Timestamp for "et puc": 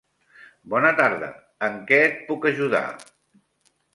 2.07-2.47